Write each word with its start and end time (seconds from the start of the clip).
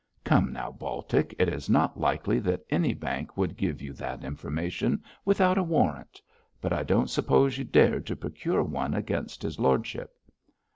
'Come 0.23 0.51
now, 0.51 0.71
Baltic, 0.71 1.35
it 1.37 1.47
is 1.47 1.69
not 1.69 1.99
likely 1.99 2.39
that 2.39 2.65
any 2.71 2.91
bank 2.95 3.37
would 3.37 3.55
give 3.55 3.83
you 3.83 3.93
that 3.93 4.23
information 4.23 5.03
without 5.25 5.59
a 5.59 5.63
warrant; 5.63 6.19
but 6.59 6.73
I 6.73 6.81
don't 6.81 7.07
suppose 7.11 7.59
you 7.59 7.65
dared 7.65 8.07
to 8.07 8.15
procure 8.15 8.63
one 8.63 8.95
against 8.95 9.43
his 9.43 9.59
lordship.' 9.59 10.11